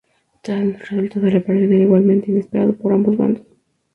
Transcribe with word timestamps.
Tal 0.41 0.79
resultado 0.79 1.27
de 1.27 1.33
la 1.33 1.37
operación 1.37 1.73
era 1.73 1.83
igualmente 1.83 2.31
inesperado 2.31 2.75
por 2.75 2.91
ambos 2.91 3.17
bandos. 3.17 3.45